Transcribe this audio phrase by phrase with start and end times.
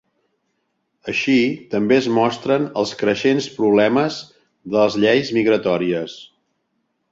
[1.11, 1.35] Així,
[1.73, 4.19] també es mostren els creixents problemes
[4.73, 6.19] de les lleis migratòries.